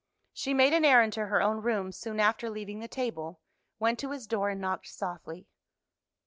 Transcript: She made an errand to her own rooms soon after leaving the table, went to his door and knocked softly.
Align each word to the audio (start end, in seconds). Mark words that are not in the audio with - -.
She 0.33 0.55
made 0.55 0.73
an 0.73 0.83
errand 0.83 1.13
to 1.13 1.27
her 1.27 1.43
own 1.43 1.61
rooms 1.61 1.95
soon 1.95 2.19
after 2.19 2.49
leaving 2.49 2.79
the 2.79 2.87
table, 2.87 3.39
went 3.77 3.99
to 3.99 4.09
his 4.09 4.25
door 4.25 4.49
and 4.49 4.59
knocked 4.59 4.87
softly. 4.87 5.45